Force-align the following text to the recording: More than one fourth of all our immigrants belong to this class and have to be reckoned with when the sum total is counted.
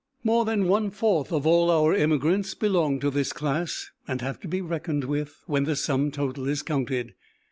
More 0.23 0.45
than 0.45 0.65
one 0.67 0.89
fourth 0.89 1.31
of 1.31 1.45
all 1.45 1.69
our 1.69 1.93
immigrants 1.93 2.55
belong 2.55 2.99
to 3.01 3.11
this 3.11 3.31
class 3.31 3.91
and 4.07 4.19
have 4.21 4.39
to 4.39 4.47
be 4.47 4.59
reckoned 4.59 5.03
with 5.03 5.43
when 5.45 5.65
the 5.65 5.75
sum 5.75 6.09
total 6.09 6.47
is 6.47 6.63
counted. 6.63 7.13